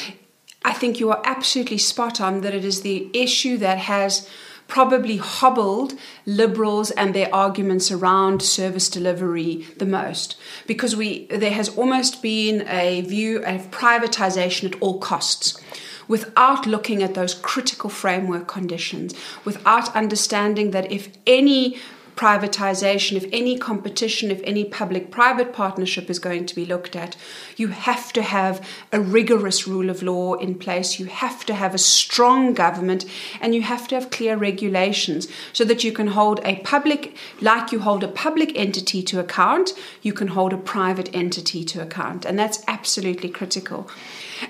I 0.64 0.74
think 0.74 1.00
you 1.00 1.10
are 1.12 1.22
absolutely 1.24 1.78
spot 1.78 2.20
on 2.20 2.42
that 2.42 2.54
it 2.54 2.66
is 2.66 2.82
the 2.82 3.10
issue 3.14 3.58
that 3.58 3.78
has 3.78 4.28
probably 4.68 5.18
hobbled 5.18 5.94
liberals 6.26 6.92
and 6.92 7.14
their 7.14 7.34
arguments 7.34 7.90
around 7.90 8.42
service 8.42 8.90
delivery 8.90 9.66
the 9.78 9.86
most 9.86 10.36
because 10.66 10.96
we 10.96 11.26
there 11.28 11.52
has 11.52 11.70
almost 11.78 12.22
been 12.22 12.68
a 12.68 13.02
view 13.02 13.38
of 13.44 13.72
privatization 13.72 14.66
at 14.66 14.82
all 14.82 15.00
costs 15.00 15.60
without 16.08 16.66
looking 16.66 17.02
at 17.02 17.14
those 17.14 17.34
critical 17.34 17.90
framework 17.90 18.48
conditions 18.48 19.14
without 19.46 19.96
understanding 19.96 20.72
that 20.72 20.92
if 20.92 21.10
any 21.26 21.78
privatization, 22.18 23.16
if 23.16 23.26
any 23.32 23.58
competition, 23.58 24.32
if 24.32 24.42
any 24.44 24.66
public 24.66 25.12
private 25.12 25.54
partnership 25.54 26.10
is 26.10 26.20
going 26.20 26.46
to 26.48 26.56
be 26.56 26.66
looked 26.66 26.96
at, 26.96 27.16
you 27.56 27.68
have 27.68 28.12
to 28.12 28.24
have 28.24 28.68
a 28.92 29.00
rigorous 29.00 29.68
rule 29.68 29.90
of 29.90 30.02
law 30.02 30.34
in 30.34 30.56
place. 30.56 31.00
You 31.00 31.06
have 31.06 31.46
to 31.46 31.54
have 31.54 31.74
a 31.74 31.78
strong 31.78 32.54
government 32.54 33.06
and 33.40 33.54
you 33.54 33.62
have 33.62 33.88
to 33.90 33.96
have 33.96 34.10
clear 34.10 34.36
regulations 34.36 35.28
so 35.54 35.64
that 35.66 35.84
you 35.84 35.92
can 35.92 36.08
hold 36.08 36.42
a 36.44 36.58
public, 36.58 37.16
like 37.40 37.72
you 37.72 37.80
hold 37.80 38.04
a 38.04 38.08
public 38.08 38.52
entity 38.56 39.04
to 39.04 39.20
account, 39.20 39.74
you 40.02 40.12
can 40.12 40.30
hold 40.30 40.54
a 40.54 40.58
private 40.58 41.10
entity 41.14 41.64
to 41.64 41.82
account. 41.82 42.26
And 42.26 42.38
that's 42.38 42.64
absolutely 42.68 43.30
critical. 43.30 43.90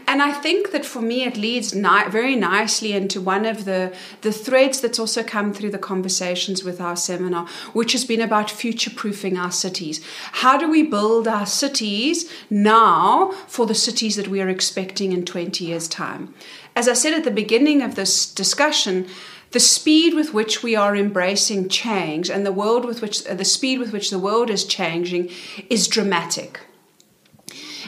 And 0.08 0.22
I 0.22 0.32
think 0.32 0.72
that 0.72 0.86
for 0.86 1.02
me, 1.02 1.24
it 1.24 1.38
leads 1.38 1.74
ni- 1.74 2.10
very 2.10 2.36
nicely 2.36 2.94
into 2.94 3.22
one 3.22 3.46
of 3.46 3.66
the, 3.66 3.96
the 4.22 4.32
threads 4.32 4.82
that's 4.82 5.00
also 5.00 5.24
come 5.24 5.54
through 5.54 5.72
the 5.72 5.78
conversations 5.78 6.64
with 6.64 6.82
our 6.82 6.96
seminar, 6.96 7.48
which 7.74 7.92
has 7.94 8.06
been 8.06 8.22
about 8.22 8.52
future 8.52 8.90
proofing 8.90 9.38
our 9.38 9.52
cities. 9.52 10.04
How 10.34 10.58
do 10.58 10.70
we 10.70 10.84
build 10.84 11.28
our 11.28 11.46
cities 11.46 12.32
now 12.50 13.32
for 13.48 13.66
the 13.66 13.76
cities 13.76 14.16
that 14.16 14.28
we 14.28 14.42
are 14.42 14.50
expecting 14.50 15.12
in 15.12 15.26
20 15.26 15.66
years' 15.66 15.88
time? 15.88 16.34
As 16.76 16.88
I 16.88 16.94
said 16.94 17.14
at 17.14 17.24
the 17.24 17.32
beginning 17.32 17.82
of 17.82 17.96
this 17.96 18.32
discussion, 18.32 19.08
the 19.52 19.60
speed 19.60 20.14
with 20.14 20.34
which 20.34 20.62
we 20.62 20.76
are 20.76 20.96
embracing 20.96 21.70
change 21.70 22.30
and 22.30 22.46
the 22.46 22.52
world 22.52 22.86
with 22.86 23.02
which 23.02 23.24
the 23.24 23.46
speed 23.46 23.80
with 23.80 23.94
which 23.94 24.10
the 24.10 24.20
world 24.20 24.50
is 24.50 24.66
changing 24.66 25.30
is 25.70 25.88
dramatic. 25.88 26.60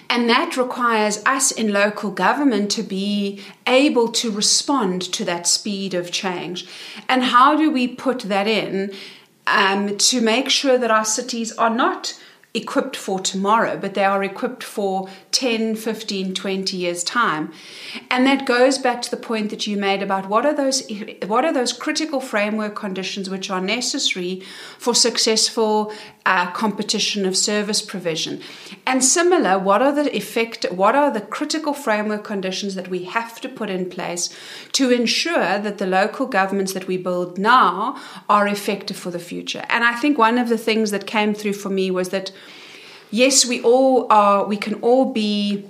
And 0.09 0.27
that 0.27 0.57
requires 0.57 1.23
us 1.25 1.51
in 1.51 1.71
local 1.71 2.09
government 2.09 2.71
to 2.71 2.83
be 2.83 3.43
able 3.67 4.07
to 4.13 4.31
respond 4.31 5.01
to 5.13 5.23
that 5.25 5.45
speed 5.45 5.93
of 5.93 6.11
change. 6.11 6.65
And 7.07 7.23
how 7.25 7.55
do 7.55 7.69
we 7.69 7.87
put 7.87 8.21
that 8.21 8.47
in 8.47 8.91
um, 9.45 9.97
to 9.97 10.21
make 10.21 10.49
sure 10.49 10.77
that 10.77 10.91
our 10.91 11.05
cities 11.05 11.51
are 11.57 11.69
not 11.69 12.19
equipped 12.55 12.95
for 12.95 13.19
tomorrow, 13.19 13.77
but 13.77 13.93
they 13.93 14.03
are 14.03 14.23
equipped 14.23 14.63
for 14.63 15.07
10, 15.31 15.75
15, 15.75 16.33
20 16.33 16.77
years 16.77 17.03
time. 17.03 17.53
And 18.09 18.25
that 18.25 18.47
goes 18.47 18.79
back 18.79 19.03
to 19.03 19.11
the 19.11 19.17
point 19.17 19.51
that 19.51 19.67
you 19.67 19.77
made 19.77 20.01
about 20.01 20.27
what 20.27 20.47
are 20.47 20.55
those 20.55 20.83
what 21.27 21.45
are 21.45 21.53
those 21.53 21.71
critical 21.71 22.19
framework 22.19 22.75
conditions 22.75 23.29
which 23.29 23.51
are 23.51 23.61
necessary 23.61 24.41
for 24.79 24.95
successful 24.95 25.93
uh, 26.25 26.49
competition 26.51 27.23
of 27.23 27.37
service 27.37 27.83
provision. 27.83 28.41
And 28.87 29.03
similar, 29.05 29.59
what 29.59 29.83
are 29.83 29.91
the 29.91 30.15
effect 30.15 30.65
what 30.71 30.95
are 30.95 31.11
the 31.11 31.21
critical 31.21 31.75
framework 31.75 32.23
conditions 32.23 32.73
that 32.73 32.87
we 32.87 33.03
have 33.03 33.39
to 33.41 33.49
put 33.49 33.69
in 33.69 33.91
place 33.91 34.35
to 34.71 34.89
ensure 34.89 35.59
that 35.59 35.77
the 35.77 35.85
local 35.85 36.25
governments 36.25 36.73
that 36.73 36.87
we 36.87 36.97
build 36.97 37.37
now 37.37 37.95
are 38.27 38.47
effective 38.47 38.97
for 38.97 39.11
the 39.11 39.19
future. 39.19 39.65
And 39.69 39.83
I 39.83 39.93
think 39.93 40.17
one 40.17 40.39
of 40.39 40.49
the 40.49 40.57
things 40.57 40.89
that 40.89 41.05
came 41.05 41.35
through 41.35 41.53
for 41.53 41.69
me 41.69 41.91
was 41.91 42.09
that 42.09 42.31
yes, 43.11 43.45
we 43.45 43.61
all 43.61 44.07
are, 44.11 44.45
we 44.45 44.57
can 44.57 44.75
all 44.75 45.11
be 45.11 45.69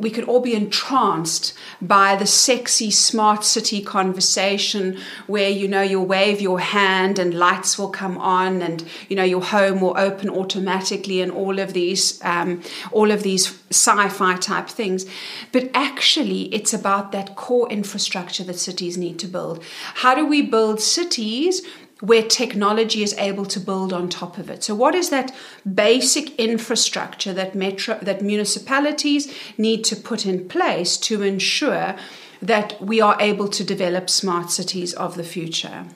we 0.00 0.10
could 0.10 0.24
all 0.24 0.40
be 0.40 0.54
entranced 0.54 1.52
by 1.80 2.16
the 2.16 2.26
sexy 2.26 2.90
smart 2.90 3.44
city 3.44 3.82
conversation 3.82 4.98
where 5.26 5.50
you 5.50 5.68
know 5.68 5.82
you'll 5.82 6.06
wave 6.06 6.40
your 6.40 6.58
hand 6.58 7.18
and 7.18 7.34
lights 7.34 7.78
will 7.78 7.90
come 7.90 8.16
on 8.16 8.62
and 8.62 8.82
you 9.08 9.14
know 9.14 9.22
your 9.22 9.42
home 9.42 9.80
will 9.80 9.96
open 9.98 10.30
automatically 10.30 11.20
and 11.20 11.30
all 11.30 11.58
of 11.58 11.74
these 11.74 12.18
um, 12.24 12.62
all 12.92 13.10
of 13.10 13.22
these 13.22 13.60
sci-fi 13.70 14.36
type 14.36 14.68
things. 14.68 15.04
But 15.52 15.70
actually 15.74 16.44
it's 16.54 16.72
about 16.72 17.12
that 17.12 17.36
core 17.36 17.70
infrastructure 17.70 18.44
that 18.44 18.58
cities 18.58 18.96
need 18.96 19.18
to 19.18 19.26
build. 19.26 19.62
How 19.96 20.14
do 20.14 20.24
we 20.24 20.40
build 20.40 20.80
cities 20.80 21.60
where 22.00 22.22
technology 22.22 23.02
is 23.02 23.14
able 23.18 23.44
to 23.46 23.60
build 23.60 23.92
on 23.92 24.08
top 24.08 24.38
of 24.38 24.48
it. 24.50 24.64
So 24.64 24.74
what 24.74 24.94
is 24.94 25.10
that 25.10 25.34
basic 25.74 26.34
infrastructure 26.36 27.32
that 27.34 27.54
metro 27.54 27.98
that 28.02 28.22
municipalities 28.22 29.32
need 29.58 29.84
to 29.84 29.96
put 29.96 30.26
in 30.26 30.48
place 30.48 30.96
to 30.98 31.22
ensure 31.22 31.94
that 32.42 32.80
we 32.80 33.00
are 33.00 33.16
able 33.20 33.48
to 33.48 33.62
develop 33.62 34.08
smart 34.08 34.50
cities 34.50 34.94
of 34.94 35.16
the 35.16 35.24
future? 35.24 35.86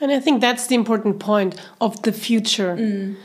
And 0.00 0.10
I 0.10 0.20
think 0.20 0.40
that's 0.40 0.66
the 0.66 0.74
important 0.74 1.18
point 1.20 1.60
of 1.80 2.02
the 2.02 2.12
future. 2.12 2.76
Mm. 2.76 3.16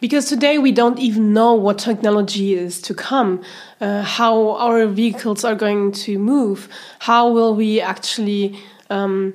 Because 0.00 0.26
today 0.26 0.58
we 0.58 0.72
don't 0.72 0.98
even 0.98 1.34
know 1.34 1.52
what 1.52 1.78
technology 1.78 2.54
is 2.54 2.80
to 2.82 2.94
come, 2.94 3.42
uh, 3.80 4.02
how 4.02 4.52
our 4.52 4.86
vehicles 4.86 5.44
are 5.44 5.54
going 5.54 5.92
to 5.92 6.18
move, 6.18 6.68
how 7.00 7.30
will 7.30 7.54
we 7.54 7.80
actually 7.80 8.58
um, 8.88 9.34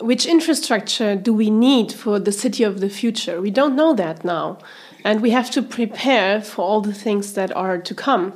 which 0.00 0.26
infrastructure 0.26 1.16
do 1.16 1.32
we 1.32 1.50
need 1.50 1.92
for 1.92 2.18
the 2.18 2.32
city 2.32 2.64
of 2.64 2.80
the 2.80 2.88
future? 2.88 3.40
We 3.40 3.50
don't 3.50 3.76
know 3.76 3.94
that 3.94 4.24
now. 4.24 4.58
And 5.04 5.22
we 5.22 5.30
have 5.30 5.50
to 5.52 5.62
prepare 5.62 6.40
for 6.40 6.62
all 6.62 6.80
the 6.80 6.92
things 6.92 7.34
that 7.34 7.54
are 7.54 7.78
to 7.78 7.94
come. 7.94 8.32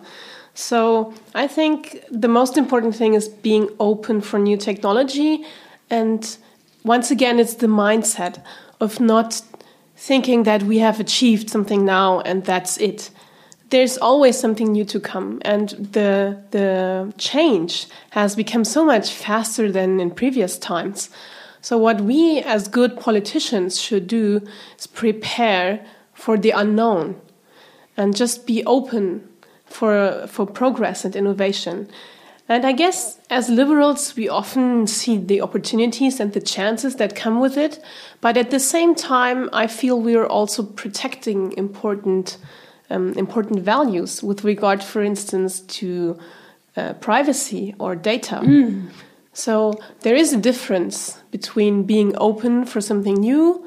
So 0.54 1.14
I 1.34 1.46
think 1.46 2.04
the 2.10 2.28
most 2.28 2.56
important 2.56 2.94
thing 2.94 3.14
is 3.14 3.28
being 3.28 3.68
open 3.78 4.20
for 4.20 4.38
new 4.38 4.56
technology. 4.56 5.44
And 5.88 6.36
once 6.84 7.10
again, 7.10 7.38
it's 7.38 7.54
the 7.54 7.66
mindset 7.66 8.42
of 8.80 9.00
not 9.00 9.42
thinking 9.96 10.44
that 10.44 10.62
we 10.62 10.78
have 10.78 11.00
achieved 11.00 11.50
something 11.50 11.84
now 11.84 12.20
and 12.20 12.44
that's 12.44 12.78
it. 12.78 13.10
There's 13.70 13.98
always 13.98 14.36
something 14.36 14.72
new 14.72 14.84
to 14.86 14.98
come, 14.98 15.40
and 15.42 15.68
the 15.92 16.42
the 16.50 17.14
change 17.18 17.86
has 18.10 18.34
become 18.34 18.64
so 18.64 18.84
much 18.84 19.12
faster 19.12 19.70
than 19.70 20.00
in 20.00 20.10
previous 20.10 20.58
times. 20.58 21.08
So, 21.62 21.76
what 21.78 22.00
we 22.00 22.40
as 22.40 22.68
good 22.68 22.98
politicians 22.98 23.80
should 23.80 24.06
do 24.06 24.40
is 24.78 24.86
prepare 24.86 25.84
for 26.14 26.36
the 26.36 26.50
unknown 26.50 27.20
and 27.96 28.16
just 28.16 28.46
be 28.46 28.64
open 28.64 29.28
for, 29.66 30.26
for 30.26 30.46
progress 30.46 31.04
and 31.04 31.14
innovation. 31.14 31.88
And 32.48 32.66
I 32.66 32.72
guess 32.72 33.20
as 33.30 33.48
liberals, 33.48 34.16
we 34.16 34.28
often 34.28 34.88
see 34.88 35.18
the 35.18 35.40
opportunities 35.40 36.18
and 36.18 36.32
the 36.32 36.40
chances 36.40 36.96
that 36.96 37.14
come 37.14 37.38
with 37.38 37.56
it. 37.56 37.82
But 38.20 38.36
at 38.36 38.50
the 38.50 38.58
same 38.58 38.96
time, 38.96 39.48
I 39.52 39.68
feel 39.68 40.00
we 40.00 40.16
are 40.16 40.26
also 40.26 40.64
protecting 40.64 41.52
important, 41.52 42.38
um, 42.90 43.12
important 43.12 43.60
values 43.60 44.22
with 44.22 44.42
regard, 44.42 44.82
for 44.82 45.00
instance, 45.00 45.60
to 45.60 46.18
uh, 46.76 46.94
privacy 46.94 47.74
or 47.78 47.94
data. 47.94 48.40
Mm. 48.42 48.88
So 49.32 49.80
there 50.00 50.16
is 50.16 50.32
a 50.32 50.36
difference 50.36 51.20
between 51.30 51.84
being 51.84 52.14
open 52.18 52.64
for 52.64 52.80
something 52.80 53.14
new 53.14 53.66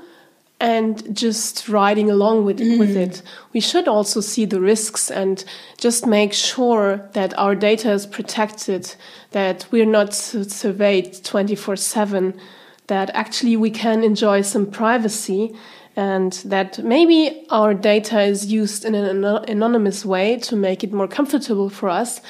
and 0.60 1.16
just 1.16 1.68
riding 1.68 2.10
along 2.10 2.46
with, 2.46 2.60
mm. 2.60 2.80
with 2.80 2.96
it. 2.96 3.22
We 3.52 3.60
should 3.60 3.88
also 3.88 4.22
see 4.22 4.46
the 4.46 4.62
risks 4.62 5.12
and 5.12 5.44
just 5.78 6.08
make 6.08 6.32
sure 6.32 7.10
that 7.14 7.38
our 7.38 7.54
data 7.54 7.92
is 7.92 8.06
protected, 8.06 8.96
that 9.32 9.66
we're 9.72 9.86
not 9.86 10.14
surveyed 10.14 11.22
24 11.24 11.76
7, 11.76 12.40
that 12.88 13.10
actually 13.14 13.58
we 13.58 13.72
can 13.72 14.04
enjoy 14.04 14.42
some 14.42 14.66
privacy, 14.66 15.54
and 15.96 16.32
that 16.46 16.84
maybe 16.84 17.46
our 17.50 17.74
data 17.74 18.22
is 18.22 18.46
used 18.46 18.86
in 18.86 18.96
an 18.96 19.26
anonymous 19.26 20.06
way 20.06 20.38
to 20.38 20.56
make 20.56 20.84
it 20.84 20.94
more 20.94 21.10
comfortable 21.10 21.70
for 21.70 21.90
us, 21.90 22.22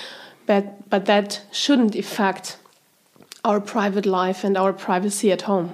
but, 0.48 0.90
but 0.90 1.06
that 1.06 1.42
shouldn't 1.52 1.96
affect 1.96 2.58
our 3.44 3.60
private 3.60 4.06
life 4.06 4.44
and 4.44 4.58
our 4.58 4.74
privacy 4.74 5.32
at 5.32 5.44
home. 5.44 5.74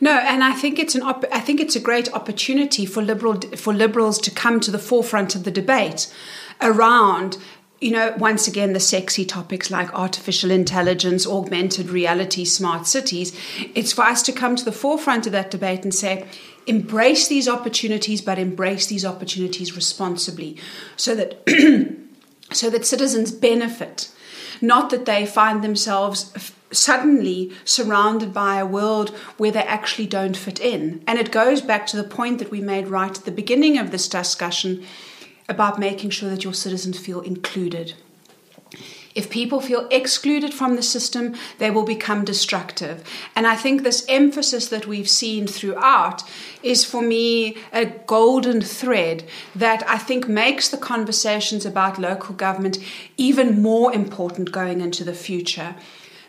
No, 0.00 0.12
and 0.12 0.44
I 0.44 0.52
think 0.52 0.78
it's 0.78 0.94
an 0.94 1.02
op- 1.02 1.24
I 1.32 1.40
think 1.40 1.60
it's 1.60 1.76
a 1.76 1.80
great 1.80 2.12
opportunity 2.12 2.84
for 2.84 3.02
liberal 3.02 3.40
for 3.56 3.72
liberals 3.72 4.18
to 4.20 4.30
come 4.30 4.60
to 4.60 4.70
the 4.70 4.78
forefront 4.78 5.34
of 5.34 5.44
the 5.44 5.50
debate 5.50 6.12
around 6.60 7.38
you 7.80 7.90
know 7.90 8.14
once 8.18 8.48
again 8.48 8.72
the 8.72 8.80
sexy 8.80 9.24
topics 9.24 9.70
like 9.70 9.92
artificial 9.92 10.50
intelligence 10.50 11.26
augmented 11.26 11.90
reality 11.90 12.44
smart 12.44 12.86
cities 12.86 13.38
it's 13.74 13.92
for 13.92 14.02
us 14.02 14.22
to 14.22 14.32
come 14.32 14.56
to 14.56 14.64
the 14.64 14.72
forefront 14.72 15.26
of 15.26 15.32
that 15.32 15.50
debate 15.50 15.84
and 15.84 15.94
say 15.94 16.26
embrace 16.66 17.28
these 17.28 17.46
opportunities 17.46 18.22
but 18.22 18.38
embrace 18.38 18.86
these 18.86 19.04
opportunities 19.04 19.76
responsibly 19.76 20.56
so 20.96 21.14
that 21.14 21.42
so 22.50 22.70
that 22.70 22.86
citizens 22.86 23.30
benefit 23.30 24.10
not 24.62 24.88
that 24.88 25.04
they 25.04 25.26
find 25.26 25.62
themselves 25.62 26.54
suddenly 26.70 27.52
surrounded 27.64 28.32
by 28.32 28.58
a 28.58 28.66
world 28.66 29.10
where 29.36 29.52
they 29.52 29.62
actually 29.62 30.06
don't 30.06 30.36
fit 30.36 30.60
in. 30.60 31.02
And 31.06 31.18
it 31.18 31.30
goes 31.30 31.60
back 31.60 31.86
to 31.88 31.96
the 31.96 32.04
point 32.04 32.38
that 32.38 32.50
we 32.50 32.60
made 32.60 32.88
right 32.88 33.16
at 33.16 33.24
the 33.24 33.30
beginning 33.30 33.78
of 33.78 33.90
this 33.90 34.08
discussion 34.08 34.84
about 35.48 35.78
making 35.78 36.10
sure 36.10 36.30
that 36.30 36.44
your 36.44 36.54
citizens 36.54 36.98
feel 36.98 37.20
included. 37.20 37.94
If 39.14 39.30
people 39.30 39.62
feel 39.62 39.88
excluded 39.90 40.52
from 40.52 40.76
the 40.76 40.82
system, 40.82 41.36
they 41.56 41.70
will 41.70 41.84
become 41.84 42.22
destructive. 42.22 43.02
And 43.34 43.46
I 43.46 43.56
think 43.56 43.82
this 43.82 44.04
emphasis 44.10 44.68
that 44.68 44.86
we've 44.86 45.08
seen 45.08 45.46
throughout 45.46 46.22
is 46.62 46.84
for 46.84 47.00
me 47.00 47.56
a 47.72 47.86
golden 47.86 48.60
thread 48.60 49.24
that 49.54 49.88
I 49.88 49.96
think 49.96 50.28
makes 50.28 50.68
the 50.68 50.76
conversations 50.76 51.64
about 51.64 51.98
local 51.98 52.34
government 52.34 52.78
even 53.16 53.62
more 53.62 53.90
important 53.90 54.52
going 54.52 54.82
into 54.82 55.02
the 55.02 55.14
future 55.14 55.76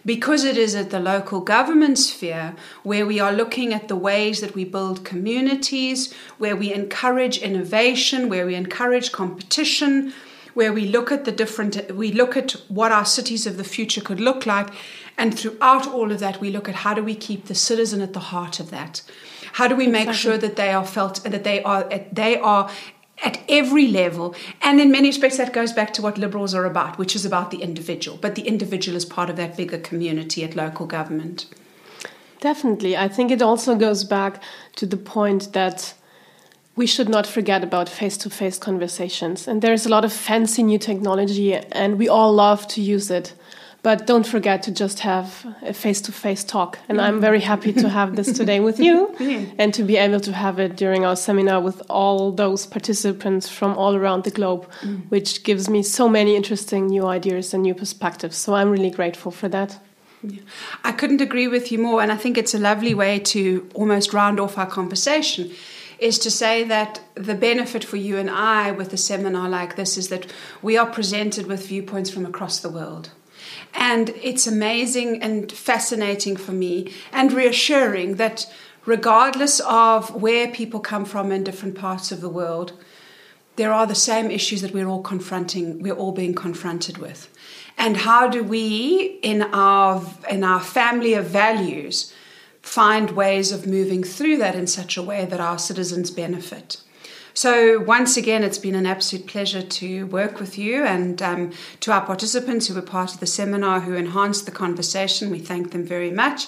because 0.08 0.46
it 0.46 0.58
is 0.58 0.74
at 0.74 0.90
the 0.90 1.02
local 1.02 1.42
government 1.42 2.00
sphere 2.00 2.56
where 2.84 3.06
we 3.06 3.20
are 3.20 3.34
looking 3.34 3.74
at 3.74 3.90
the 3.90 3.96
ways 3.96 4.40
that 4.40 4.56
we 4.56 4.64
build 4.64 5.04
communities, 5.04 6.14
where 6.38 6.56
we 6.56 6.74
encourage 6.74 7.38
innovation, 7.40 8.30
where 8.30 8.46
we 8.46 8.56
encourage 8.56 9.12
competition, 9.12 10.14
where 10.54 10.72
we 10.72 10.86
look 10.86 11.12
at 11.12 11.26
the 11.26 11.32
different 11.32 11.92
we 11.94 12.14
look 12.14 12.38
at 12.38 12.54
what 12.70 12.90
our 12.92 13.06
cities 13.06 13.46
of 13.46 13.58
the 13.58 13.66
future 13.66 14.00
could 14.00 14.22
look 14.22 14.46
like 14.46 14.70
and 15.18 15.38
throughout 15.38 15.86
all 15.86 16.12
of 16.12 16.20
that 16.20 16.40
we 16.40 16.50
look 16.50 16.68
at 16.70 16.76
how 16.76 16.94
do 16.94 17.04
we 17.04 17.14
keep 17.14 17.46
the 17.46 17.54
citizen 17.54 18.02
at 18.02 18.14
the 18.14 18.26
heart 18.32 18.60
of 18.60 18.72
that 18.72 19.04
how 19.54 19.68
do 19.68 19.76
we 19.76 19.86
make 19.86 20.08
exactly. 20.08 20.18
sure 20.18 20.38
that 20.38 20.56
they 20.56 20.72
are 20.72 20.86
felt 20.86 21.24
that 21.24 21.44
they 21.44 21.62
are 21.62 21.84
they 22.12 22.40
are 22.40 22.72
at 23.24 23.40
every 23.50 23.88
level 23.88 24.36
and 24.62 24.80
in 24.80 24.92
many 24.92 25.10
respects 25.10 25.38
that 25.38 25.54
goes 25.54 25.74
back 25.74 25.94
to 25.94 26.02
what 26.02 26.18
liberals 26.18 26.54
are 26.54 26.66
about 26.66 26.98
which 26.98 27.16
is 27.16 27.26
about 27.26 27.52
the 27.52 27.62
individual 27.62 28.18
but 28.22 28.36
the 28.36 28.48
individual 28.48 28.96
is 28.96 29.06
part 29.06 29.30
of 29.30 29.36
that 29.36 29.58
bigger 29.58 29.80
community 29.80 30.44
at 30.44 30.56
local 30.56 30.86
government 30.86 31.46
definitely 32.42 32.96
i 32.96 33.08
think 33.08 33.32
it 33.32 33.42
also 33.42 33.76
goes 33.76 34.04
back 34.04 34.42
to 34.76 34.86
the 34.86 34.98
point 34.98 35.54
that 35.54 35.94
we 36.78 36.86
should 36.86 37.10
not 37.10 37.26
forget 37.26 37.64
about 37.64 37.90
face 37.90 38.16
to 38.18 38.30
face 38.30 38.60
conversations. 38.60 39.48
And 39.48 39.62
there's 39.62 39.88
a 39.88 39.90
lot 39.90 40.06
of 40.06 40.14
fancy 40.14 40.62
new 40.62 40.78
technology, 40.78 41.56
and 41.56 41.98
we 41.98 42.08
all 42.08 42.32
love 42.32 42.68
to 42.70 42.82
use 42.82 43.10
it. 43.10 43.34
But 43.84 44.08
don't 44.08 44.28
forget 44.28 44.64
to 44.64 44.72
just 44.72 45.00
have 45.00 45.46
a 45.62 45.74
face 45.74 46.02
to 46.02 46.12
face 46.12 46.44
talk. 46.44 46.80
And 46.90 47.00
I'm 47.00 47.22
very 47.22 47.40
happy 47.40 47.72
to 47.74 47.90
have 47.90 48.16
this 48.16 48.32
today 48.34 48.60
with 48.60 48.80
you 48.80 49.16
and 49.58 49.74
to 49.74 49.84
be 49.84 49.98
able 49.98 50.20
to 50.22 50.34
have 50.34 50.60
it 50.60 50.76
during 50.76 51.06
our 51.06 51.16
seminar 51.16 51.62
with 51.62 51.82
all 51.90 52.32
those 52.32 52.66
participants 52.66 53.48
from 53.48 53.78
all 53.78 53.96
around 53.96 54.24
the 54.24 54.32
globe, 54.32 54.70
mm. 54.82 55.10
which 55.10 55.44
gives 55.44 55.70
me 55.70 55.84
so 55.84 56.10
many 56.10 56.36
interesting 56.36 56.88
new 56.88 57.06
ideas 57.06 57.54
and 57.54 57.64
new 57.64 57.76
perspectives. 57.76 58.36
So 58.36 58.56
I'm 58.56 58.70
really 58.72 58.92
grateful 58.92 59.32
for 59.32 59.48
that. 59.50 59.80
I 60.84 60.92
couldn't 60.92 61.22
agree 61.22 61.48
with 61.48 61.72
you 61.72 61.78
more. 61.78 62.02
And 62.02 62.12
I 62.12 62.18
think 62.18 62.38
it's 62.38 62.54
a 62.54 62.60
lovely 62.60 62.94
way 62.94 63.20
to 63.20 63.70
almost 63.74 64.14
round 64.14 64.40
off 64.40 64.58
our 64.58 64.66
conversation 64.66 65.52
is 66.00 66.20
to 66.20 66.32
say 66.32 66.64
that 66.64 67.02
the 67.16 67.34
benefit 67.34 67.84
for 67.84 67.98
you 67.98 68.18
and 68.18 68.30
I 68.30 68.72
with 68.72 68.94
a 68.94 68.98
seminar 68.98 69.50
like 69.50 69.76
this 69.76 69.98
is 69.98 70.10
that 70.10 70.32
we 70.62 70.78
are 70.78 70.86
presented 70.86 71.48
with 71.48 71.68
viewpoints 71.68 72.10
from 72.10 72.26
across 72.26 72.60
the 72.60 72.70
world. 72.70 73.10
And 73.74 74.10
it's 74.22 74.48
amazing 74.48 75.22
and 75.22 75.52
fascinating 75.52 76.36
for 76.36 76.52
me 76.52 76.94
and 77.12 77.32
reassuring 77.32 78.16
that 78.16 78.52
regardless 78.86 79.60
of 79.62 80.14
where 80.16 80.48
people 80.48 80.80
come 80.80 81.06
from 81.06 81.32
in 81.32 81.44
different 81.44 81.76
parts 81.76 82.12
of 82.12 82.22
the 82.22 82.30
world, 82.30 82.74
there 83.58 83.74
are 83.74 83.88
the 83.88 83.96
same 83.96 84.32
issues 84.32 84.62
that 84.62 84.74
we're 84.74 84.88
all 84.88 85.02
confronting, 85.02 85.82
we're 85.82 85.94
all 85.94 86.12
being 86.12 86.34
confronted 86.34 86.98
with. 86.98 87.30
And 87.78 87.98
how 87.98 88.28
do 88.28 88.44
we, 88.44 89.20
in 89.22 89.42
our, 89.42 90.04
in 90.30 90.44
our 90.44 90.60
family 90.60 91.14
of 91.14 91.26
values, 91.26 92.14
find 92.62 93.12
ways 93.12 93.52
of 93.52 93.66
moving 93.66 94.04
through 94.04 94.38
that 94.38 94.56
in 94.56 94.68
such 94.68 94.98
a 94.98 95.02
way 95.02 95.26
that 95.26 95.40
our 95.40 95.58
citizens 95.58 96.12
benefit. 96.12 96.82
So, 97.38 97.80
once 97.82 98.18
again, 98.18 98.44
it's 98.44 98.58
been 98.58 98.74
an 98.74 98.88
absolute 98.88 99.28
pleasure 99.28 99.62
to 99.62 100.08
work 100.08 100.40
with 100.40 100.58
you 100.58 100.84
and 100.84 101.22
um, 101.22 101.52
to 101.82 101.92
our 101.92 102.04
participants 102.04 102.66
who 102.66 102.74
were 102.74 102.82
part 102.82 103.14
of 103.14 103.20
the 103.20 103.28
seminar 103.28 103.82
who 103.82 103.94
enhanced 103.94 104.48
the 104.48 104.52
conversation. 104.52 105.30
We 105.30 105.38
thank 105.38 105.70
them 105.70 105.86
very 105.86 106.10
much. 106.10 106.48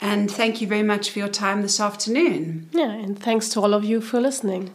And 0.00 0.30
thank 0.30 0.60
you 0.60 0.68
very 0.68 0.84
much 0.84 1.10
for 1.10 1.18
your 1.18 1.28
time 1.28 1.62
this 1.62 1.80
afternoon. 1.80 2.68
Yeah, 2.70 2.88
and 2.88 3.18
thanks 3.18 3.48
to 3.48 3.60
all 3.60 3.74
of 3.74 3.84
you 3.84 4.00
for 4.00 4.20
listening. 4.20 4.72